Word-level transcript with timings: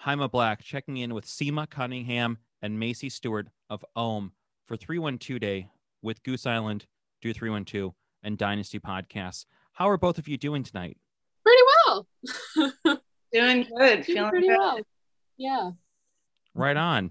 Jaime 0.00 0.28
Black 0.28 0.62
checking 0.62 0.96
in 0.96 1.12
with 1.12 1.26
Sima 1.26 1.68
Cunningham 1.68 2.38
and 2.62 2.80
Macie 2.80 3.12
Stewart 3.12 3.48
of 3.68 3.84
Ohmme 3.94 4.30
for 4.66 4.74
312 4.74 5.38
Day 5.38 5.68
with 6.00 6.22
Goose 6.22 6.46
Island, 6.46 6.86
Do312, 7.22 7.92
and 8.22 8.38
Dynasty 8.38 8.80
Podcasts. 8.80 9.44
How 9.72 9.90
are 9.90 9.98
both 9.98 10.16
of 10.16 10.26
you 10.26 10.38
doing 10.38 10.62
tonight? 10.62 10.96
Pretty 11.44 11.62
well. 11.86 12.06
Doing 13.32 13.66
good. 13.76 14.02
Doing 14.02 14.04
Feeling 14.04 14.30
pretty 14.30 14.48
good. 14.48 14.58
well. 14.58 14.80
Yeah. 15.36 15.70
Right 16.54 16.78
on. 16.78 17.10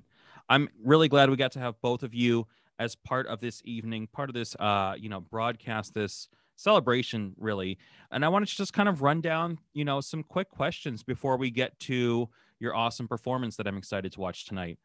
I'm 0.49 0.67
really 0.83 1.09
glad 1.09 1.29
we 1.29 1.35
got 1.35 1.51
to 1.53 1.59
have 1.59 1.79
both 1.81 2.01
of 2.01 2.15
you 2.15 2.47
as 2.79 2.95
part 2.95 3.27
of 3.27 3.39
this 3.39 3.61
evening, 3.65 4.07
part 4.11 4.29
of 4.29 4.33
this, 4.33 4.55
uh, 4.59 4.95
you 4.97 5.09
know, 5.09 5.19
broadcast, 5.21 5.93
this 5.93 6.27
celebration, 6.55 7.35
really. 7.37 7.77
And 8.11 8.25
I 8.25 8.29
wanted 8.29 8.49
to 8.49 8.55
just 8.55 8.73
kind 8.73 8.89
of 8.89 9.03
run 9.03 9.21
down, 9.21 9.59
you 9.73 9.85
know, 9.85 10.01
some 10.01 10.23
quick 10.23 10.49
questions 10.49 11.03
before 11.03 11.37
we 11.37 11.51
get 11.51 11.79
to 11.81 12.29
your 12.59 12.75
awesome 12.75 13.07
performance 13.07 13.55
that 13.57 13.67
I'm 13.67 13.77
excited 13.77 14.11
to 14.13 14.19
watch 14.19 14.45
tonight. 14.45 14.79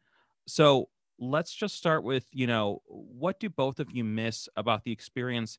So 0.47 0.89
let's 1.19 1.53
just 1.53 1.75
start 1.75 2.03
with, 2.03 2.25
you 2.31 2.47
know, 2.47 2.81
what 2.87 3.39
do 3.39 3.49
both 3.49 3.79
of 3.79 3.91
you 3.91 4.03
miss 4.03 4.49
about 4.55 4.83
the 4.83 4.91
experience 4.91 5.57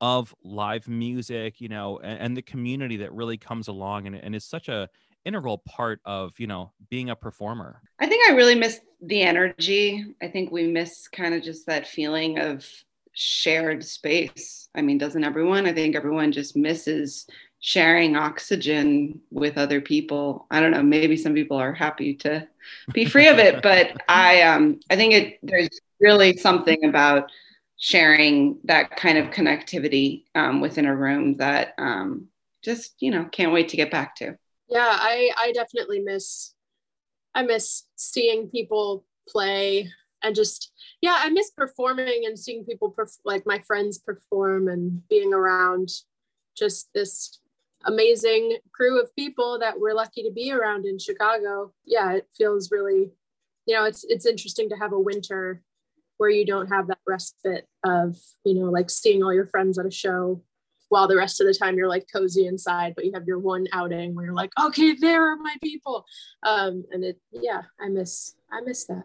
of 0.00 0.34
live 0.44 0.86
music, 0.88 1.60
you 1.60 1.68
know, 1.68 1.98
and, 1.98 2.20
and 2.20 2.36
the 2.36 2.42
community 2.42 2.98
that 2.98 3.12
really 3.12 3.36
comes 3.36 3.68
along 3.68 4.06
and, 4.06 4.16
and 4.16 4.34
is 4.34 4.44
such 4.44 4.68
a 4.68 4.88
integral 5.24 5.58
part 5.58 6.00
of, 6.04 6.32
you 6.38 6.46
know, 6.46 6.72
being 6.88 7.10
a 7.10 7.16
performer? 7.16 7.82
I 7.98 8.06
think 8.06 8.28
I 8.28 8.34
really 8.34 8.54
miss 8.54 8.80
the 9.00 9.22
energy. 9.22 10.04
I 10.22 10.28
think 10.28 10.50
we 10.50 10.66
miss 10.66 11.08
kind 11.08 11.34
of 11.34 11.42
just 11.42 11.66
that 11.66 11.86
feeling 11.86 12.38
of 12.38 12.66
shared 13.12 13.84
space. 13.84 14.68
I 14.74 14.82
mean, 14.82 14.98
doesn't 14.98 15.24
everyone? 15.24 15.66
I 15.66 15.72
think 15.72 15.96
everyone 15.96 16.30
just 16.30 16.56
misses 16.56 17.26
sharing 17.60 18.16
oxygen 18.16 19.20
with 19.30 19.58
other 19.58 19.80
people. 19.80 20.46
I 20.50 20.60
don't 20.60 20.70
know, 20.70 20.82
maybe 20.82 21.16
some 21.16 21.34
people 21.34 21.56
are 21.56 21.72
happy 21.72 22.14
to 22.16 22.46
be 22.92 23.04
free 23.04 23.28
of 23.28 23.38
it, 23.38 23.62
but 23.62 23.96
I 24.08 24.42
um 24.42 24.80
I 24.90 24.96
think 24.96 25.14
it 25.14 25.38
there's 25.42 25.80
really 26.00 26.36
something 26.36 26.84
about 26.84 27.30
sharing 27.78 28.58
that 28.64 28.96
kind 28.96 29.18
of 29.18 29.30
connectivity 29.30 30.24
um, 30.34 30.60
within 30.60 30.84
a 30.84 30.94
room 30.94 31.36
that 31.36 31.74
um, 31.78 32.28
just 32.62 32.94
you 33.00 33.10
know 33.10 33.24
can't 33.26 33.52
wait 33.52 33.68
to 33.70 33.76
get 33.76 33.90
back 33.90 34.14
to. 34.16 34.36
Yeah, 34.68 34.88
I 34.90 35.30
I 35.36 35.52
definitely 35.52 36.00
miss 36.00 36.54
I 37.34 37.42
miss 37.42 37.84
seeing 37.96 38.48
people 38.48 39.04
play 39.28 39.90
and 40.22 40.34
just 40.34 40.72
yeah, 41.00 41.16
I 41.18 41.30
miss 41.30 41.50
performing 41.50 42.22
and 42.26 42.38
seeing 42.38 42.64
people 42.64 42.92
perf- 42.92 43.20
like 43.24 43.46
my 43.46 43.60
friends 43.60 43.98
perform 43.98 44.68
and 44.68 45.06
being 45.08 45.32
around 45.32 45.90
just 46.56 46.88
this 46.92 47.38
amazing 47.84 48.58
crew 48.72 49.00
of 49.00 49.14
people 49.14 49.58
that 49.60 49.78
we're 49.78 49.94
lucky 49.94 50.22
to 50.22 50.32
be 50.32 50.52
around 50.52 50.86
in 50.86 50.98
Chicago. 50.98 51.72
Yeah, 51.84 52.12
it 52.12 52.26
feels 52.36 52.70
really 52.70 53.12
you 53.68 53.74
know, 53.74 53.84
it's 53.84 54.02
it's 54.08 54.24
interesting 54.24 54.70
to 54.70 54.76
have 54.76 54.92
a 54.92 54.98
winter 54.98 55.62
where 56.16 56.30
you 56.30 56.46
don't 56.46 56.68
have 56.68 56.88
that 56.88 56.98
respite 57.06 57.68
of, 57.84 58.16
you 58.44 58.54
know, 58.54 58.70
like 58.70 58.88
seeing 58.88 59.22
all 59.22 59.32
your 59.32 59.46
friends 59.46 59.78
at 59.78 59.86
a 59.86 59.90
show 59.90 60.42
while 60.88 61.06
the 61.06 61.16
rest 61.16 61.40
of 61.40 61.46
the 61.46 61.52
time 61.52 61.76
you're 61.76 61.86
like 61.86 62.06
cozy 62.10 62.46
inside, 62.46 62.94
but 62.96 63.04
you 63.04 63.12
have 63.12 63.26
your 63.26 63.38
one 63.38 63.66
outing 63.74 64.14
where 64.14 64.24
you're 64.24 64.34
like, 64.34 64.50
okay, 64.58 64.94
there 64.94 65.30
are 65.30 65.36
my 65.36 65.54
people. 65.62 66.06
Um, 66.44 66.82
and 66.90 67.04
it, 67.04 67.20
yeah, 67.30 67.60
I 67.78 67.88
miss, 67.88 68.34
I 68.50 68.62
miss 68.62 68.86
that. 68.86 69.04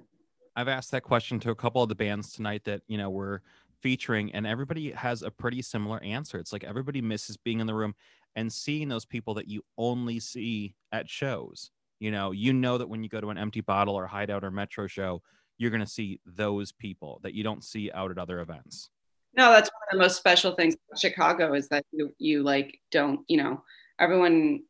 I've 0.55 0.69
asked 0.69 0.91
that 0.91 1.03
question 1.03 1.41
to 1.41 1.51
a 1.51 1.55
couple 1.55 1.83
of 1.83 1.89
the 1.89 1.95
bands 1.95 2.31
tonight 2.31 2.63
that, 2.63 2.83
you 2.87 2.97
know, 2.97 3.09
we're 3.09 3.41
featuring, 3.81 4.31
and 4.33 4.47
everybody 4.47 4.91
has 4.91 5.23
a 5.23 5.29
pretty 5.29 5.61
similar 5.61 6.01
answer. 6.01 6.39
It's 6.39 6.53
like 6.53 6.63
everybody 6.63 7.01
misses 7.01 7.35
being 7.35 7.59
in 7.59 7.67
the 7.67 7.75
room 7.75 7.95
and 8.35 8.51
seeing 8.51 8.87
those 8.89 9.05
people 9.05 9.33
that 9.35 9.47
you 9.47 9.63
only 9.77 10.19
see 10.19 10.75
at 10.91 11.09
shows. 11.09 11.71
You 11.99 12.11
know, 12.11 12.31
you 12.31 12.53
know 12.53 12.77
that 12.77 12.89
when 12.89 13.03
you 13.03 13.09
go 13.09 13.21
to 13.21 13.29
an 13.29 13.37
empty 13.37 13.61
bottle 13.61 13.95
or 13.95 14.07
hideout 14.07 14.43
or 14.43 14.51
metro 14.51 14.87
show, 14.87 15.21
you're 15.57 15.69
going 15.71 15.83
to 15.83 15.89
see 15.89 16.19
those 16.25 16.71
people 16.71 17.19
that 17.23 17.33
you 17.33 17.43
don't 17.43 17.63
see 17.63 17.91
out 17.91 18.11
at 18.11 18.17
other 18.17 18.39
events. 18.39 18.89
No, 19.35 19.51
that's 19.51 19.69
one 19.69 19.81
of 19.91 19.97
the 19.97 20.03
most 20.03 20.17
special 20.17 20.53
things 20.55 20.75
about 20.75 20.99
Chicago 20.99 21.53
is 21.53 21.67
that 21.69 21.85
you, 21.91 22.13
you 22.19 22.43
like 22.43 22.79
don't, 22.91 23.21
you 23.27 23.37
know, 23.37 23.63
everyone, 23.99 24.63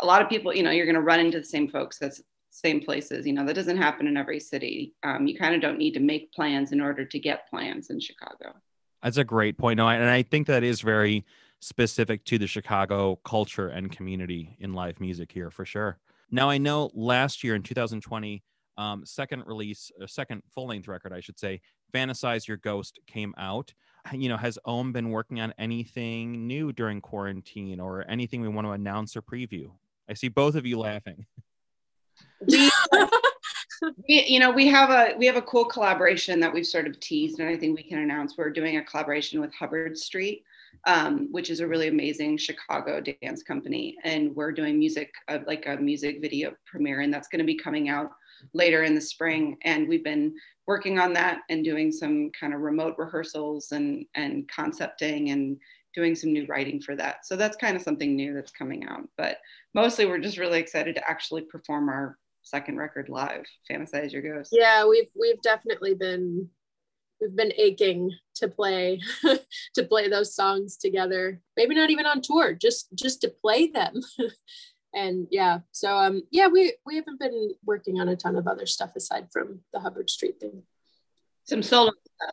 a 0.00 0.06
lot 0.06 0.22
of 0.22 0.28
people, 0.28 0.54
you 0.54 0.62
know, 0.62 0.70
you're 0.70 0.86
going 0.86 0.94
to 0.94 1.02
run 1.02 1.20
into 1.20 1.38
the 1.38 1.44
same 1.44 1.68
folks 1.68 1.98
that's 1.98 2.22
same 2.50 2.80
places. 2.80 3.26
You 3.26 3.34
know, 3.34 3.44
that 3.44 3.54
doesn't 3.54 3.76
happen 3.76 4.06
in 4.06 4.16
every 4.16 4.40
city. 4.40 4.94
Um, 5.02 5.26
you 5.26 5.38
kind 5.38 5.54
of 5.54 5.60
don't 5.60 5.78
need 5.78 5.92
to 5.94 6.00
make 6.00 6.32
plans 6.32 6.72
in 6.72 6.80
order 6.80 7.04
to 7.04 7.18
get 7.18 7.48
plans 7.48 7.90
in 7.90 8.00
Chicago. 8.00 8.54
That's 9.02 9.18
a 9.18 9.24
great 9.24 9.58
point. 9.58 9.76
No, 9.76 9.86
I- 9.86 9.96
and 9.96 10.08
I 10.10 10.22
think 10.22 10.46
that 10.46 10.64
is 10.64 10.80
very 10.80 11.24
specific 11.60 12.24
to 12.24 12.38
the 12.38 12.46
Chicago 12.46 13.16
culture 13.24 13.68
and 13.68 13.90
community 13.90 14.56
in 14.60 14.72
live 14.72 15.00
music 15.00 15.32
here 15.32 15.50
for 15.50 15.64
sure. 15.64 15.98
Now, 16.30 16.50
I 16.50 16.58
know 16.58 16.90
last 16.94 17.42
year 17.42 17.54
in 17.54 17.62
2020, 17.62 18.42
um, 18.76 19.04
second 19.04 19.44
release, 19.46 19.90
uh, 20.00 20.06
second 20.06 20.42
full 20.54 20.68
length 20.68 20.88
record, 20.88 21.12
I 21.12 21.20
should 21.20 21.38
say, 21.38 21.60
Fantasize 21.92 22.46
Your 22.46 22.58
Ghost 22.58 23.00
came 23.06 23.34
out. 23.38 23.72
You 24.12 24.28
know, 24.28 24.36
has 24.36 24.58
Ohmme 24.66 24.92
been 24.92 25.10
working 25.10 25.40
on 25.40 25.52
anything 25.58 26.46
new 26.46 26.72
during 26.72 27.00
quarantine 27.00 27.80
or 27.80 28.04
anything 28.08 28.40
we 28.40 28.48
want 28.48 28.66
to 28.66 28.72
announce 28.72 29.16
or 29.16 29.22
preview? 29.22 29.70
I 30.08 30.14
see 30.14 30.28
both 30.28 30.54
of 30.54 30.64
you 30.64 30.78
laughing. 30.78 31.26
We, 34.08 34.24
you 34.26 34.40
know, 34.40 34.50
we 34.50 34.66
have 34.66 34.90
a 34.90 35.16
we 35.16 35.26
have 35.26 35.36
a 35.36 35.42
cool 35.42 35.64
collaboration 35.64 36.40
that 36.40 36.52
we've 36.52 36.66
sort 36.66 36.86
of 36.86 36.98
teased, 36.98 37.38
and 37.38 37.48
I 37.48 37.56
think 37.56 37.76
we 37.76 37.82
can 37.82 37.98
announce 37.98 38.36
we're 38.36 38.50
doing 38.50 38.76
a 38.76 38.82
collaboration 38.82 39.40
with 39.40 39.54
Hubbard 39.54 39.96
Street, 39.96 40.44
um, 40.86 41.28
which 41.30 41.50
is 41.50 41.60
a 41.60 41.66
really 41.66 41.88
amazing 41.88 42.36
Chicago 42.36 43.00
dance 43.00 43.42
company, 43.42 43.96
and 44.04 44.34
we're 44.34 44.52
doing 44.52 44.78
music 44.78 45.12
uh, 45.28 45.38
like 45.46 45.66
a 45.66 45.76
music 45.76 46.20
video 46.20 46.52
premiere, 46.66 47.00
and 47.00 47.12
that's 47.12 47.28
going 47.28 47.40
to 47.40 47.44
be 47.44 47.56
coming 47.56 47.88
out 47.88 48.10
later 48.54 48.84
in 48.84 48.94
the 48.94 49.00
spring. 49.00 49.56
And 49.64 49.88
we've 49.88 50.04
been 50.04 50.34
working 50.66 50.98
on 50.98 51.12
that 51.14 51.40
and 51.48 51.64
doing 51.64 51.90
some 51.90 52.30
kind 52.38 52.54
of 52.54 52.60
remote 52.60 52.94
rehearsals 52.98 53.72
and 53.72 54.04
and 54.14 54.48
concepting 54.48 55.30
and 55.30 55.58
doing 55.94 56.14
some 56.14 56.32
new 56.32 56.46
writing 56.46 56.80
for 56.80 56.94
that. 56.94 57.26
So 57.26 57.34
that's 57.34 57.56
kind 57.56 57.74
of 57.76 57.82
something 57.82 58.14
new 58.14 58.34
that's 58.34 58.52
coming 58.52 58.86
out. 58.86 59.08
But 59.16 59.38
mostly 59.74 60.06
we're 60.06 60.18
just 60.18 60.38
really 60.38 60.60
excited 60.60 60.94
to 60.94 61.10
actually 61.10 61.42
perform 61.42 61.88
our 61.88 62.16
second 62.42 62.76
record 62.76 63.08
live, 63.08 63.44
Fantasize 63.68 64.12
Your 64.12 64.22
Ghost. 64.22 64.50
Yeah, 64.52 64.86
we've, 64.86 65.08
we've 65.18 65.40
definitely 65.42 65.94
been, 65.94 66.48
we've 67.20 67.36
been 67.36 67.52
aching 67.56 68.12
to 68.36 68.48
play, 68.48 69.00
to 69.74 69.84
play 69.84 70.08
those 70.08 70.34
songs 70.34 70.76
together. 70.76 71.40
Maybe 71.56 71.74
not 71.74 71.90
even 71.90 72.06
on 72.06 72.20
tour, 72.20 72.54
just, 72.54 72.88
just 72.94 73.20
to 73.22 73.28
play 73.28 73.68
them. 73.68 74.00
and 74.94 75.26
yeah, 75.30 75.60
so, 75.72 75.96
um, 75.96 76.22
yeah, 76.30 76.48
we, 76.48 76.74
we 76.86 76.96
haven't 76.96 77.20
been 77.20 77.52
working 77.64 78.00
on 78.00 78.08
a 78.08 78.16
ton 78.16 78.36
of 78.36 78.46
other 78.46 78.66
stuff 78.66 78.96
aside 78.96 79.28
from 79.32 79.60
the 79.72 79.80
Hubbard 79.80 80.10
Street 80.10 80.40
thing. 80.40 80.62
Some 81.44 81.62
solo. 81.62 81.92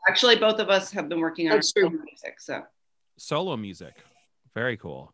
Actually, 0.09 0.35
both 0.35 0.59
of 0.59 0.69
us 0.69 0.91
have 0.91 1.07
been 1.07 1.22
working 1.22 1.50
on 1.50 1.63
solo 1.63 1.90
music. 1.90 2.40
So 2.40 2.63
Solo 3.18 3.56
music. 3.56 3.94
Very 4.53 4.78
cool. 4.78 5.13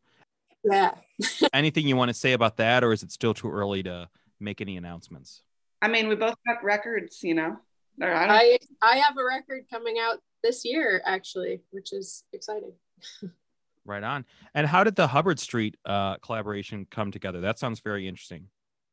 Yeah. 0.64 0.92
Anything 1.54 1.88
you 1.88 1.96
want 1.96 2.10
to 2.10 2.14
say 2.14 2.34
about 2.34 2.58
that, 2.58 2.84
or 2.84 2.94
is 2.94 3.04
it 3.04 3.12
still 3.12 3.34
too 3.34 3.52
early 3.52 3.84
to 3.84 4.10
make 4.40 4.62
any 4.62 4.78
announcements? 4.78 5.44
I 5.82 5.88
mean, 5.88 6.08
we 6.08 6.16
both 6.16 6.36
got 6.48 6.64
records, 6.64 7.24
you 7.24 7.34
know. 7.34 7.58
Or 8.02 8.14
I 8.14 8.28
I, 8.28 8.58
I 8.82 8.96
have 8.98 9.18
a 9.18 9.24
record 9.24 9.66
coming 9.72 9.98
out 10.00 10.20
this 10.44 10.66
year 10.66 11.02
actually, 11.06 11.62
which 11.72 11.94
is 11.94 12.24
exciting. 12.34 12.74
Right 13.84 14.04
on. 14.04 14.26
And 14.54 14.68
how 14.68 14.84
did 14.84 14.96
the 14.96 15.08
Hubbard 15.08 15.40
Street 15.40 15.76
uh, 15.88 16.18
collaboration 16.18 16.86
come 16.92 17.10
together? 17.12 17.42
That 17.42 17.58
sounds 17.58 17.80
very 17.80 18.08
interesting. 18.08 18.48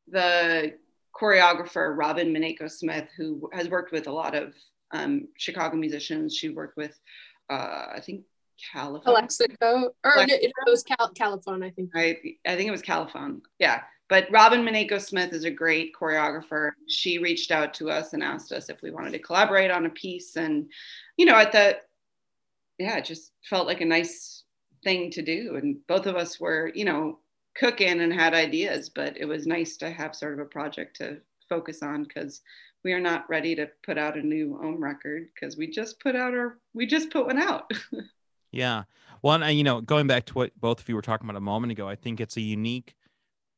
the 0.07 0.73
choreographer 1.15 1.95
Robin 1.95 2.33
Mineko 2.33 2.69
Smith, 2.69 3.07
who 3.15 3.49
has 3.53 3.69
worked 3.69 3.91
with 3.91 4.07
a 4.07 4.11
lot 4.11 4.33
of 4.33 4.55
um, 4.91 5.27
Chicago 5.37 5.75
musicians. 5.77 6.35
She 6.35 6.49
worked 6.49 6.75
with, 6.75 6.99
uh, 7.51 7.85
I 7.95 8.01
think, 8.03 8.23
California. 8.73 9.19
Alexico, 9.19 9.91
or 10.03 10.11
no, 10.15 10.25
it 10.27 10.51
was 10.65 10.83
Cal- 10.83 11.13
Califone, 11.13 11.63
I 11.63 11.69
think. 11.69 11.91
I, 11.95 12.17
I 12.47 12.55
think 12.55 12.67
it 12.67 12.71
was 12.71 12.81
Califone. 12.81 13.41
Yeah. 13.59 13.81
But 14.09 14.27
Robin 14.31 14.65
Mineko 14.65 14.99
Smith 14.99 15.33
is 15.33 15.45
a 15.45 15.51
great 15.51 15.93
choreographer. 15.93 16.71
She 16.87 17.19
reached 17.19 17.51
out 17.51 17.73
to 17.75 17.91
us 17.91 18.13
and 18.13 18.23
asked 18.23 18.51
us 18.51 18.69
if 18.69 18.81
we 18.81 18.89
wanted 18.89 19.13
to 19.13 19.19
collaborate 19.19 19.69
on 19.69 19.85
a 19.85 19.89
piece. 19.91 20.35
And, 20.35 20.71
you 21.15 21.25
know, 21.25 21.35
at 21.35 21.51
the, 21.51 21.77
yeah, 22.79 22.97
it 22.97 23.05
just 23.05 23.33
felt 23.43 23.67
like 23.67 23.81
a 23.81 23.85
nice 23.85 24.43
thing 24.83 25.11
to 25.11 25.21
do. 25.21 25.57
And 25.61 25.77
both 25.87 26.07
of 26.07 26.15
us 26.15 26.39
were, 26.39 26.71
you 26.73 26.85
know, 26.85 27.19
cooking 27.55 28.01
and 28.01 28.11
had 28.11 28.33
ideas, 28.33 28.89
but 28.89 29.15
it 29.15 29.25
was 29.25 29.45
nice 29.45 29.77
to 29.77 29.91
have 29.91 30.15
sort 30.15 30.33
of 30.33 30.39
a 30.39 30.45
project 30.45 30.97
to 30.97 31.17
focus 31.47 31.83
on 31.83 32.03
because 32.03 32.41
we 32.83 32.93
are 32.93 32.99
not 32.99 33.29
ready 33.29 33.55
to 33.55 33.69
put 33.85 33.97
out 33.97 34.17
a 34.17 34.21
new 34.21 34.59
Ohmme 34.63 34.79
record 34.79 35.27
because 35.35 35.55
we 35.55 35.69
just 35.69 35.99
put 35.99 36.15
out 36.15 36.33
our, 36.33 36.57
we 36.73 36.87
just 36.87 37.11
put 37.11 37.27
one 37.27 37.37
out. 37.37 37.71
Yeah. 38.51 38.83
Well, 39.21 39.35
and 39.35 39.43
uh, 39.43 39.47
you 39.47 39.63
know, 39.63 39.81
going 39.81 40.07
back 40.07 40.25
to 40.27 40.33
what 40.33 40.59
both 40.59 40.79
of 40.79 40.89
you 40.89 40.95
were 40.95 41.01
talking 41.01 41.29
about 41.29 41.37
a 41.37 41.41
moment 41.41 41.71
ago, 41.71 41.87
I 41.87 41.95
think 41.95 42.19
it's 42.19 42.37
a 42.37 42.41
unique 42.41 42.95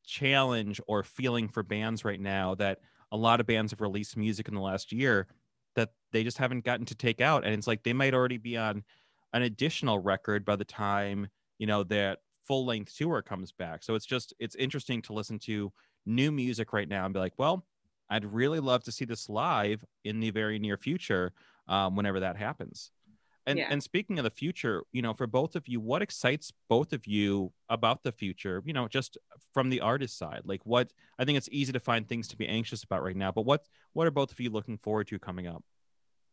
challenge 0.05 0.81
or 0.87 1.03
feeling 1.03 1.47
for 1.47 1.63
bands 1.63 2.03
right 2.03 2.19
now 2.19 2.55
that 2.55 2.79
a 3.11 3.17
lot 3.17 3.39
of 3.39 3.47
bands 3.47 3.71
have 3.71 3.81
released 3.81 4.17
music 4.17 4.47
in 4.47 4.55
the 4.55 4.61
last 4.61 4.91
year 4.91 5.27
that 5.75 5.89
they 6.11 6.23
just 6.23 6.37
haven't 6.37 6.65
gotten 6.65 6.85
to 6.85 6.95
take 6.95 7.21
out. 7.21 7.45
And 7.45 7.53
it's 7.53 7.67
like 7.67 7.83
they 7.83 7.93
might 7.93 8.13
already 8.13 8.37
be 8.37 8.57
on 8.57 8.83
an 9.33 9.43
additional 9.43 9.99
record 9.99 10.43
by 10.45 10.55
the 10.55 10.65
time, 10.65 11.27
you 11.57 11.67
know, 11.67 11.83
that 11.85 12.19
full 12.45 12.65
length 12.65 12.95
tour 12.97 13.21
comes 13.21 13.51
back. 13.51 13.83
So 13.83 13.95
it's 13.95 14.05
just, 14.05 14.33
it's 14.39 14.55
interesting 14.55 15.01
to 15.03 15.13
listen 15.13 15.39
to 15.39 15.71
new 16.05 16.31
music 16.31 16.73
right 16.73 16.89
now 16.89 17.05
and 17.05 17.13
be 17.13 17.19
like, 17.19 17.37
well, 17.37 17.65
I'd 18.09 18.25
really 18.25 18.59
love 18.59 18.83
to 18.83 18.91
see 18.91 19.05
this 19.05 19.29
live 19.29 19.85
in 20.03 20.19
the 20.19 20.31
very 20.31 20.59
near 20.59 20.75
future, 20.75 21.31
um, 21.67 21.95
whenever 21.95 22.19
that 22.19 22.35
happens. 22.35 22.91
And 23.47 23.57
Yeah. 23.57 23.67
and 23.71 23.81
speaking 23.81 24.19
of 24.19 24.23
the 24.23 24.29
future, 24.29 24.83
you 24.91 25.01
know, 25.01 25.13
for 25.13 25.27
both 25.27 25.55
of 25.55 25.67
you, 25.67 25.79
what 25.79 26.01
excites 26.01 26.53
both 26.69 26.93
of 26.93 27.07
you 27.07 27.51
about 27.69 28.03
the 28.03 28.11
future? 28.11 28.61
You 28.65 28.73
know, 28.73 28.87
just 28.87 29.17
from 29.53 29.69
the 29.69 29.81
artist 29.81 30.17
side, 30.17 30.41
like 30.45 30.61
what 30.65 30.91
I 31.17 31.25
think 31.25 31.37
it's 31.37 31.49
easy 31.51 31.73
to 31.73 31.79
find 31.79 32.07
things 32.07 32.27
to 32.29 32.37
be 32.37 32.47
anxious 32.47 32.83
about 32.83 33.03
right 33.03 33.15
now. 33.15 33.31
But 33.31 33.45
what 33.45 33.65
what 33.93 34.07
are 34.07 34.11
both 34.11 34.31
of 34.31 34.39
you 34.39 34.49
looking 34.51 34.77
forward 34.77 35.07
to 35.07 35.19
coming 35.19 35.47
up? 35.47 35.63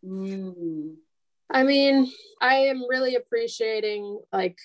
Mm. 0.04 0.96
I 1.50 1.62
mean, 1.62 2.12
I 2.42 2.56
am 2.56 2.86
really 2.88 3.14
appreciating 3.14 4.20
like 4.32 4.58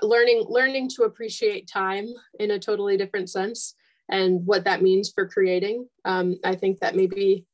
learning 0.00 0.46
learning 0.48 0.88
to 0.96 1.02
appreciate 1.02 1.68
time 1.68 2.08
in 2.40 2.50
a 2.52 2.58
totally 2.58 2.96
different 2.96 3.28
sense 3.28 3.74
and 4.10 4.44
what 4.46 4.64
that 4.64 4.82
means 4.82 5.12
for 5.14 5.28
creating. 5.28 5.86
Um, 6.04 6.38
I 6.44 6.54
think 6.56 6.80
that 6.80 6.96
maybe, 6.96 7.46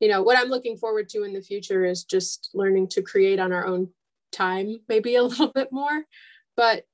you 0.00 0.08
know, 0.08 0.22
what 0.22 0.38
I'm 0.38 0.48
looking 0.48 0.76
forward 0.76 1.08
to 1.10 1.22
in 1.22 1.32
the 1.32 1.42
future 1.42 1.84
is 1.84 2.04
just 2.04 2.50
learning 2.54 2.88
to 2.88 3.02
create 3.02 3.38
on 3.38 3.52
our 3.52 3.66
own 3.66 3.88
time, 4.32 4.80
maybe 4.88 5.16
a 5.16 5.22
little 5.24 5.52
bit 5.52 5.68
more. 5.72 6.04
But 6.56 6.84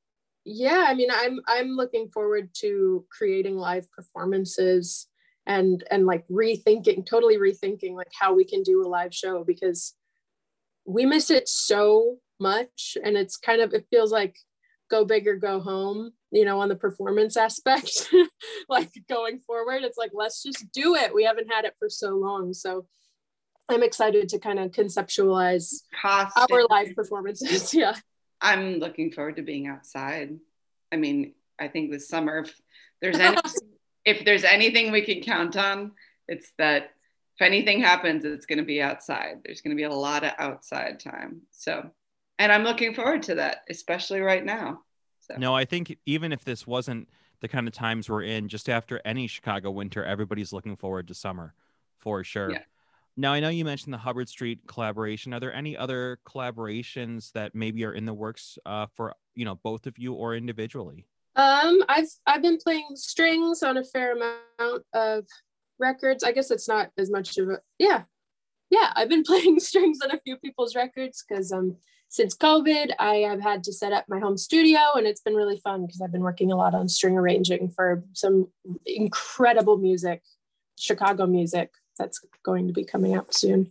yeah, 0.44 0.86
I 0.88 0.94
mean, 0.94 1.08
I'm 1.12 1.40
I'm 1.46 1.76
looking 1.76 2.08
forward 2.08 2.50
to 2.58 3.04
creating 3.10 3.56
live 3.56 3.90
performances 3.92 5.06
and 5.46 5.84
and 5.90 6.06
like 6.06 6.26
rethinking, 6.28 7.06
totally 7.06 7.36
rethinking 7.36 7.94
like 7.94 8.10
how 8.18 8.34
we 8.34 8.44
can 8.44 8.62
do 8.62 8.84
a 8.84 8.88
live 8.88 9.14
show 9.14 9.44
because 9.44 9.94
we 10.84 11.06
miss 11.06 11.30
it 11.30 11.48
so 11.48 12.18
much 12.40 12.96
and 13.04 13.16
it's 13.16 13.36
kind 13.36 13.60
of 13.60 13.72
it 13.72 13.86
feels 13.88 14.10
like 14.10 14.36
go 14.90 15.04
big 15.04 15.28
or 15.28 15.36
go 15.36 15.60
home 15.60 16.12
you 16.32 16.44
know 16.44 16.60
on 16.60 16.68
the 16.68 16.76
performance 16.76 17.36
aspect 17.36 18.08
like 18.68 18.90
going 19.08 19.38
forward 19.40 19.82
it's 19.82 19.98
like 19.98 20.10
let's 20.14 20.42
just 20.42 20.70
do 20.72 20.94
it 20.94 21.14
we 21.14 21.24
haven't 21.24 21.52
had 21.52 21.64
it 21.64 21.74
for 21.78 21.88
so 21.88 22.16
long 22.16 22.52
so 22.52 22.86
i'm 23.68 23.82
excited 23.82 24.28
to 24.28 24.38
kind 24.38 24.58
of 24.58 24.70
conceptualize 24.70 25.82
Cost. 26.00 26.36
our 26.36 26.66
live 26.68 26.94
performances 26.96 27.72
yeah 27.74 27.94
I'm 28.42 28.78
looking 28.80 29.12
forward 29.12 29.36
to 29.36 29.42
being 29.42 29.68
outside. 29.68 30.36
I 30.90 30.96
mean, 30.96 31.34
I 31.58 31.68
think 31.68 31.90
this 31.90 32.08
summer, 32.08 32.40
if 32.40 32.60
there's 33.00 33.18
any, 33.18 33.36
if 34.04 34.24
there's 34.24 34.44
anything 34.44 34.90
we 34.90 35.02
can 35.02 35.22
count 35.22 35.56
on, 35.56 35.92
it's 36.26 36.52
that 36.58 36.90
if 37.36 37.42
anything 37.42 37.80
happens, 37.80 38.24
it's 38.24 38.46
going 38.46 38.58
to 38.58 38.64
be 38.64 38.82
outside. 38.82 39.36
There's 39.44 39.60
going 39.60 39.74
to 39.74 39.80
be 39.80 39.84
a 39.84 39.94
lot 39.94 40.24
of 40.24 40.32
outside 40.38 41.00
time. 41.00 41.42
So, 41.52 41.88
and 42.38 42.50
I'm 42.50 42.64
looking 42.64 42.94
forward 42.94 43.22
to 43.24 43.36
that, 43.36 43.58
especially 43.70 44.20
right 44.20 44.44
now. 44.44 44.80
So, 45.32 45.38
No, 45.38 45.54
I 45.54 45.64
think 45.64 45.96
even 46.06 46.32
if 46.32 46.44
this 46.44 46.66
wasn't 46.66 47.08
the 47.40 47.48
kind 47.48 47.66
of 47.66 47.74
times 47.74 48.08
we're 48.08 48.22
in, 48.22 48.48
just 48.48 48.68
after 48.68 49.00
any 49.04 49.26
Chicago 49.26 49.70
winter, 49.70 50.04
everybody's 50.04 50.52
looking 50.52 50.76
forward 50.76 51.08
to 51.08 51.14
summer 51.14 51.54
for 51.98 52.22
sure. 52.24 52.50
Yeah. 52.50 52.62
Now, 53.16 53.32
I 53.32 53.40
know 53.40 53.50
you 53.50 53.64
mentioned 53.64 53.92
the 53.92 53.98
Hubbard 53.98 54.28
Street 54.28 54.60
collaboration. 54.66 55.34
Are 55.34 55.40
there 55.40 55.52
any 55.52 55.76
other 55.76 56.18
collaborations 56.26 57.32
that 57.32 57.54
maybe 57.54 57.84
are 57.84 57.92
in 57.92 58.06
the 58.06 58.14
works 58.14 58.58
uh, 58.64 58.86
for 58.94 59.14
you 59.34 59.44
know 59.44 59.56
both 59.56 59.86
of 59.86 59.98
you 59.98 60.14
or 60.14 60.34
individually? 60.34 61.06
um 61.36 61.82
i've 61.88 62.08
i've 62.26 62.42
been 62.42 62.58
playing 62.58 62.88
strings 62.94 63.62
on 63.62 63.78
a 63.78 63.84
fair 63.84 64.14
amount 64.14 64.82
of 64.92 65.24
records 65.78 66.22
i 66.22 66.32
guess 66.32 66.50
it's 66.50 66.68
not 66.68 66.90
as 66.98 67.10
much 67.10 67.38
of 67.38 67.48
a 67.48 67.58
yeah 67.78 68.02
yeah 68.72 68.90
i've 68.96 69.08
been 69.08 69.22
playing 69.30 69.60
strings 69.60 69.98
on 70.02 70.10
a 70.10 70.20
few 70.20 70.36
people's 70.36 70.74
records 70.74 71.24
because 71.26 71.52
um 71.52 71.76
since 72.08 72.36
covid 72.36 72.90
i 72.98 73.16
have 73.16 73.40
had 73.40 73.62
to 73.62 73.72
set 73.72 73.92
up 73.92 74.04
my 74.08 74.18
home 74.18 74.36
studio 74.36 74.80
and 74.96 75.06
it's 75.06 75.20
been 75.20 75.34
really 75.34 75.58
fun 75.58 75.86
because 75.86 76.00
i've 76.00 76.10
been 76.10 76.22
working 76.22 76.50
a 76.50 76.56
lot 76.56 76.74
on 76.74 76.88
string 76.88 77.16
arranging 77.16 77.68
for 77.68 78.02
some 78.14 78.48
incredible 78.86 79.76
music 79.76 80.22
chicago 80.76 81.26
music 81.26 81.70
that's 81.98 82.20
going 82.42 82.66
to 82.66 82.72
be 82.72 82.84
coming 82.84 83.14
out 83.14 83.32
soon 83.32 83.70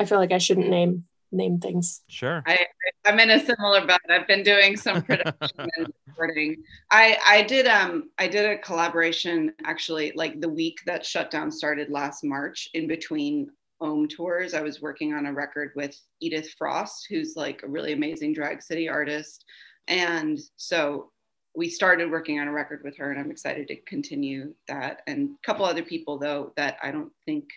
i 0.00 0.04
feel 0.04 0.18
like 0.18 0.32
i 0.32 0.38
shouldn't 0.38 0.70
name 0.70 1.04
name 1.30 1.58
things 1.58 2.00
Sure. 2.08 2.42
I, 2.46 2.66
I'm 3.04 3.20
in 3.20 3.28
a 3.28 3.38
similar 3.38 3.86
boat. 3.86 4.00
I've 4.08 4.26
been 4.26 4.42
doing 4.42 4.78
some 4.78 5.02
production 5.04 5.68
and 5.76 5.92
recording. 6.06 6.62
I 6.90 7.18
I 7.22 7.42
did 7.42 7.66
um 7.66 8.10
I 8.16 8.28
did 8.28 8.46
a 8.46 8.56
collaboration 8.56 9.52
actually 9.64 10.12
like 10.14 10.40
the 10.40 10.48
week 10.48 10.78
that 10.86 11.04
shutdown 11.04 11.50
started 11.50 11.90
last 11.90 12.24
March 12.24 12.70
in 12.72 12.86
between 12.86 13.50
Ohmme 13.80 14.08
tours. 14.08 14.54
I 14.54 14.60
was 14.60 14.80
working 14.82 15.14
on 15.14 15.26
a 15.26 15.32
record 15.32 15.72
with 15.76 15.98
Edith 16.20 16.50
Frost, 16.58 17.06
who's 17.08 17.34
like 17.36 17.62
a 17.62 17.68
really 17.68 17.92
amazing 17.92 18.32
drag 18.32 18.62
city 18.62 18.88
artist, 18.88 19.44
and 19.86 20.38
so 20.56 21.10
we 21.54 21.68
started 21.68 22.10
working 22.10 22.38
on 22.38 22.48
a 22.48 22.52
record 22.52 22.82
with 22.84 22.96
her, 22.98 23.10
and 23.10 23.20
I'm 23.20 23.30
excited 23.30 23.68
to 23.68 23.76
continue 23.82 24.54
that. 24.68 25.02
And 25.06 25.30
a 25.30 25.46
couple 25.46 25.64
other 25.64 25.82
people 25.82 26.18
though 26.18 26.52
that 26.56 26.76
I 26.82 26.90
don't 26.90 27.12
think 27.24 27.48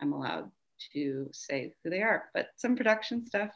I'm 0.00 0.12
allowed 0.12 0.50
to 0.92 1.28
say 1.32 1.72
who 1.82 1.90
they 1.90 2.02
are, 2.02 2.24
but 2.34 2.48
some 2.56 2.76
production 2.76 3.24
stuff. 3.26 3.50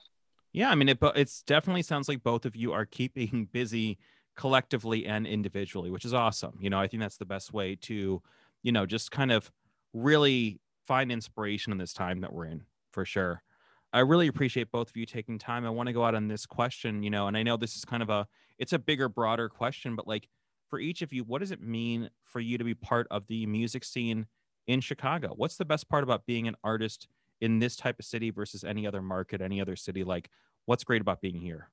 Yeah, 0.52 0.70
I 0.70 0.74
mean, 0.74 0.88
it. 0.88 0.98
It's 1.14 1.42
definitely 1.42 1.82
sounds 1.82 2.08
like 2.08 2.22
both 2.22 2.46
of 2.46 2.56
you 2.56 2.72
are 2.72 2.86
keeping 2.86 3.48
busy 3.52 3.98
collectively 4.36 5.06
and 5.06 5.26
individually, 5.26 5.90
which 5.90 6.04
is 6.04 6.14
awesome. 6.14 6.58
You 6.60 6.70
know, 6.70 6.80
I 6.80 6.86
think 6.88 7.02
that's 7.02 7.18
the 7.18 7.24
best 7.24 7.52
way 7.52 7.76
to, 7.82 8.22
you 8.62 8.72
know, 8.72 8.86
just 8.86 9.10
kind 9.10 9.32
of 9.32 9.50
really 9.92 10.60
find 10.88 11.12
inspiration 11.12 11.70
in 11.70 11.76
this 11.76 11.92
time 11.92 12.22
that 12.22 12.32
we're 12.32 12.46
in, 12.46 12.62
for 12.92 13.04
sure. 13.04 13.42
I 13.92 14.00
really 14.00 14.26
appreciate 14.26 14.72
both 14.72 14.88
of 14.88 14.96
you 14.96 15.04
taking 15.04 15.38
time. 15.38 15.66
I 15.66 15.70
want 15.70 15.86
to 15.86 15.92
go 15.92 16.02
out 16.02 16.14
on 16.14 16.28
this 16.28 16.46
question, 16.46 17.02
you 17.02 17.10
know, 17.10 17.28
and 17.28 17.36
I 17.36 17.42
know 17.42 17.58
this 17.58 17.76
is 17.76 17.84
kind 17.84 18.02
of 18.02 18.08
a, 18.08 18.26
it's 18.58 18.72
a 18.72 18.78
bigger, 18.78 19.08
broader 19.08 19.50
question, 19.50 19.94
but 19.94 20.08
like 20.08 20.28
for 20.68 20.80
each 20.80 21.02
of 21.02 21.12
you, 21.12 21.24
what 21.24 21.40
does 21.40 21.50
it 21.50 21.60
mean 21.60 22.08
for 22.24 22.40
you 22.40 22.56
to 22.56 22.64
be 22.64 22.74
part 22.74 23.06
of 23.10 23.26
the 23.26 23.44
music 23.44 23.84
scene 23.84 24.26
in 24.66 24.80
Chicago? 24.80 25.34
What's 25.36 25.58
the 25.58 25.64
best 25.66 25.90
part 25.90 26.04
about 26.04 26.24
being 26.24 26.48
an 26.48 26.56
artist 26.64 27.06
in 27.42 27.58
this 27.58 27.76
type 27.76 27.98
of 27.98 28.06
city 28.06 28.30
versus 28.30 28.64
any 28.64 28.86
other 28.86 29.02
market, 29.02 29.42
any 29.42 29.60
other 29.60 29.76
city? 29.76 30.04
Like, 30.04 30.30
what's 30.64 30.84
great 30.84 31.02
about 31.02 31.20
being 31.20 31.38
here? 31.38 31.68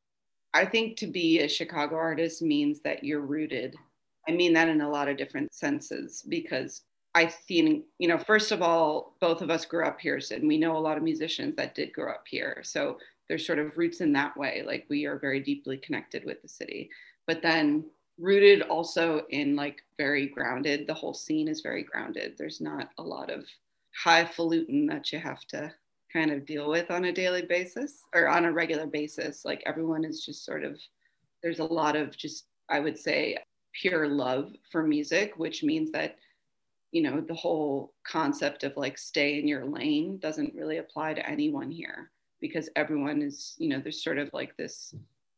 I 0.53 0.65
think 0.65 0.97
to 0.97 1.07
be 1.07 1.39
a 1.39 1.47
Chicago 1.47 1.95
artist 1.95 2.41
means 2.41 2.81
that 2.81 3.03
you're 3.03 3.25
rooted. 3.25 3.75
I 4.27 4.31
mean 4.31 4.51
that 4.53 4.67
in 4.67 4.81
a 4.81 4.89
lot 4.89 5.07
of 5.07 5.15
different 5.15 5.53
senses 5.53 6.23
because 6.27 6.81
I 7.15 7.25
think, 7.25 7.85
you 7.97 8.09
know, 8.09 8.17
first 8.17 8.51
of 8.51 8.61
all, 8.61 9.15
both 9.21 9.41
of 9.41 9.49
us 9.49 9.65
grew 9.65 9.85
up 9.85 10.01
here, 10.01 10.19
and 10.31 10.47
we 10.47 10.57
know 10.57 10.75
a 10.75 10.77
lot 10.77 10.97
of 10.97 11.03
musicians 11.03 11.55
that 11.55 11.73
did 11.73 11.93
grow 11.93 12.11
up 12.11 12.25
here. 12.27 12.61
So 12.63 12.97
there's 13.29 13.47
sort 13.47 13.57
of 13.57 13.77
roots 13.77 14.01
in 14.01 14.11
that 14.13 14.35
way. 14.35 14.63
Like 14.67 14.85
we 14.89 15.05
are 15.05 15.17
very 15.17 15.39
deeply 15.39 15.77
connected 15.77 16.25
with 16.25 16.41
the 16.41 16.49
city. 16.49 16.89
But 17.25 17.41
then 17.41 17.85
rooted 18.19 18.63
also 18.63 19.25
in 19.29 19.55
like 19.55 19.81
very 19.97 20.27
grounded. 20.27 20.87
The 20.87 20.93
whole 20.93 21.13
scene 21.13 21.47
is 21.47 21.61
very 21.61 21.83
grounded. 21.83 22.35
There's 22.37 22.59
not 22.59 22.89
a 22.97 23.03
lot 23.03 23.29
of 23.29 23.45
highfalutin 24.03 24.85
that 24.87 25.11
you 25.13 25.19
have 25.19 25.45
to 25.47 25.73
kind 26.11 26.31
of 26.31 26.45
deal 26.45 26.69
with 26.69 26.91
on 26.91 27.05
a 27.05 27.13
daily 27.13 27.43
basis 27.43 28.03
or 28.13 28.27
on 28.27 28.45
a 28.45 28.51
regular 28.51 28.87
basis. 28.87 29.45
Like 29.45 29.63
everyone 29.65 30.03
is 30.03 30.25
just 30.25 30.45
sort 30.45 30.65
of, 30.65 30.77
there's 31.41 31.59
a 31.59 31.63
lot 31.63 31.95
of 31.95 32.15
just, 32.15 32.45
I 32.69 32.81
would 32.81 32.97
say, 32.97 33.37
pure 33.73 34.07
love 34.07 34.51
for 34.69 34.83
music, 34.83 35.33
which 35.37 35.63
means 35.63 35.91
that, 35.93 36.17
you 36.91 37.01
know, 37.01 37.21
the 37.21 37.33
whole 37.33 37.93
concept 38.07 38.63
of 38.63 38.77
like 38.77 38.97
stay 38.97 39.39
in 39.39 39.47
your 39.47 39.65
lane 39.65 40.17
doesn't 40.19 40.55
really 40.55 40.77
apply 40.77 41.13
to 41.13 41.29
anyone 41.29 41.71
here 41.71 42.11
because 42.41 42.69
everyone 42.75 43.21
is, 43.21 43.55
you 43.57 43.69
know, 43.69 43.79
there's 43.79 44.03
sort 44.03 44.17
of 44.17 44.29
like 44.33 44.55
this. 44.57 44.93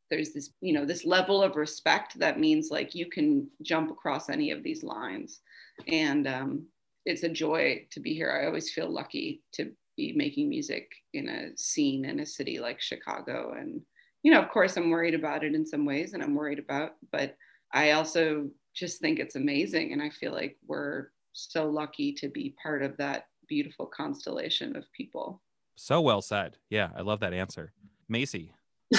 There's 0.10 0.32
this, 0.32 0.51
you 0.62 0.72
know, 0.74 0.86
this 0.86 1.04
level 1.04 1.44
of 1.44 1.58
respect 1.58 2.18
that 2.20 2.39
means 2.39 2.70
like 2.72 2.96
you 2.96 3.10
can 3.10 3.50
jump 3.62 3.92
across 3.92 4.30
any 4.30 4.51
of 4.51 4.63
these 4.63 4.84
lines. 4.84 5.42
And 5.88 6.27
um, 6.27 6.68
it's 7.06 7.24
a 7.24 7.30
joy 7.30 7.86
to 7.92 8.00
be 8.00 8.13
here. 8.13 8.32
I 8.32 8.46
always 8.46 8.72
feel 8.72 8.89
lucky 8.89 9.42
to 9.54 9.72
be 9.98 10.13
making 10.16 10.48
music 10.48 10.92
in 11.13 11.27
a 11.27 11.58
scene 11.58 12.06
in 12.06 12.20
a 12.20 12.25
city 12.25 12.60
like 12.60 12.80
Chicago. 12.80 13.56
And, 13.58 13.82
you 14.24 14.32
know, 14.32 14.42
of 14.42 14.50
course, 14.50 14.77
I'm 14.77 14.92
worried 14.92 15.16
about 15.16 15.44
it 15.44 15.56
in 15.56 15.66
some 15.66 15.86
ways, 15.86 16.13
and 16.13 16.24
I'm 16.24 16.36
worried 16.36 16.60
about, 16.60 16.92
but 17.12 17.36
I 17.74 17.92
also 17.92 18.50
just 18.75 19.01
think 19.01 19.20
it's 19.20 19.36
amazing. 19.36 19.92
And 19.92 20.01
I 20.01 20.10
feel 20.10 20.32
like 20.32 20.58
we're 20.66 21.08
so 21.38 21.70
lucky 21.70 22.13
to 22.13 22.29
be 22.29 22.56
part 22.62 22.82
of 22.84 22.98
that 22.98 23.25
beautiful 23.48 23.86
constellation 23.86 24.75
of 24.75 24.91
people. 24.91 25.41
So 25.75 26.01
well 26.01 26.22
said. 26.22 26.58
Yeah, 26.70 26.89
I 26.96 27.01
love 27.01 27.20
that 27.20 27.34
answer. 27.34 27.74
Macie. 28.12 28.50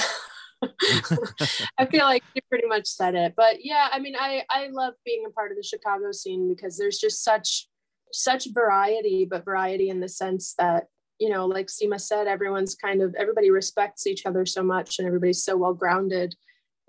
I 1.78 1.87
feel 1.90 2.04
like 2.04 2.23
you 2.35 2.42
pretty 2.49 2.68
much 2.68 2.87
said 2.87 3.14
it. 3.14 3.35
But 3.37 3.64
yeah, 3.64 3.88
I 3.92 3.99
mean, 3.99 4.14
I 4.18 4.45
I 4.50 4.68
love 4.68 4.95
being 5.04 5.25
a 5.26 5.30
part 5.30 5.50
of 5.50 5.57
the 5.57 5.62
Chicago 5.62 6.12
scene 6.12 6.49
because 6.49 6.76
there's 6.76 6.99
just 6.99 7.25
such 7.25 7.68
such 8.12 8.52
variety, 8.52 9.26
but 9.28 9.45
variety 9.45 9.90
in 9.90 10.00
the 10.00 10.09
sense 10.09 10.54
that 10.59 10.87
you 11.18 11.28
know, 11.28 11.47
like 11.47 11.66
Sima 11.66 12.00
said, 12.00 12.28
everyone's 12.28 12.76
kind 12.76 13.02
of 13.02 13.14
everybody 13.16 13.50
respects 13.50 14.07
each 14.07 14.25
other 14.26 14.47
so 14.47 14.62
much, 14.62 14.99
and 14.99 15.07
everybody's 15.07 15.45
so 15.45 15.57
well 15.57 15.75
grounded. 15.75 16.35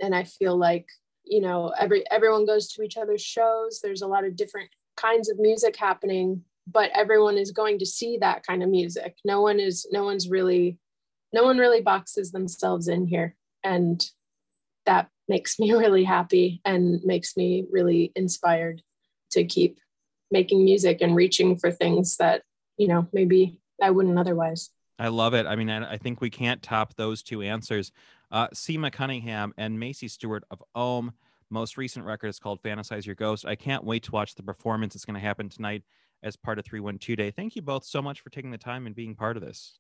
And 0.02 0.16
I 0.16 0.24
feel 0.24 0.56
like 0.58 0.88
you 1.26 1.42
know, 1.42 1.74
every 1.80 2.04
everyone 2.12 2.46
goes 2.46 2.70
to 2.70 2.84
each 2.84 2.98
other's 2.98 3.24
shows. 3.24 3.80
There's 3.82 4.02
a 4.02 4.08
lot 4.08 4.26
of 4.26 4.36
different 4.36 4.70
kinds 5.00 5.30
of 5.30 5.40
music 5.40 5.76
happening, 5.76 6.44
but 6.68 6.92
everyone 6.94 7.38
is 7.38 7.52
going 7.52 7.80
to 7.80 7.86
see 7.86 8.18
that 8.18 8.46
kind 8.46 8.64
of 8.64 8.70
music. 8.70 9.16
No 9.24 9.42
one 9.42 9.60
is 9.60 9.88
no 9.92 10.04
one's 10.04 10.30
really 10.30 10.78
no 11.32 11.44
one 11.44 11.58
really 11.58 11.82
boxes 11.82 12.32
themselves 12.32 12.88
in 12.88 13.06
here 13.06 13.36
and 13.64 14.04
that 14.86 15.10
makes 15.28 15.60
me 15.60 15.72
really 15.72 16.04
happy 16.04 16.62
and 16.66 17.02
makes 17.04 17.38
me 17.38 17.66
really 17.72 18.12
inspired 18.16 18.82
to 19.32 19.44
keep 19.44 19.80
making 20.32 20.64
music 20.64 21.02
and 21.02 21.16
reaching 21.16 21.58
for 21.58 21.72
things 21.72 22.18
that 22.18 22.44
you 22.78 22.88
know 22.88 23.08
maybe 23.14 23.58
I 23.82 23.92
wouldn't 23.92 24.20
otherwise. 24.20 24.70
I 24.98 25.08
love 25.08 25.34
it. 25.34 25.46
I 25.46 25.56
mean, 25.56 25.70
I, 25.70 25.94
I 25.94 25.98
think 25.98 26.20
we 26.20 26.30
can't 26.30 26.62
top 26.62 26.96
those 26.96 27.24
two 27.24 27.42
answers. 27.42 27.94
Uh, 28.32 28.50
Sima 28.50 28.92
Cunningham 28.92 29.54
and 29.58 29.80
Macie 29.80 30.12
Stewart 30.12 30.44
of 30.52 30.62
Ohmme. 30.76 31.14
Most 31.52 31.78
recent 31.78 32.06
record 32.06 32.28
is 32.28 32.40
called 32.40 32.62
Fantasize 32.62 33.06
Your 33.06 33.16
Ghost. 33.16 33.46
I 33.46 33.56
can't 33.56 33.84
wait 33.84 34.04
to 34.04 34.12
watch 34.12 34.36
the 34.36 34.44
performance. 34.44 34.94
It's 34.96 35.06
going 35.06 35.16
to 35.16 35.20
happen 35.20 35.50
tonight 35.50 35.84
as 36.22 36.36
part 36.36 36.60
of 36.60 36.66
312 36.66 37.18
Day. 37.18 37.32
Thank 37.32 37.56
you 37.56 37.62
both 37.62 37.84
so 37.84 38.02
much 38.02 38.22
for 38.22 38.30
taking 38.30 38.52
the 38.52 38.58
time 38.58 38.86
and 38.86 38.96
being 38.96 39.16
part 39.16 39.36
of 39.36 39.42
this. 39.42 39.80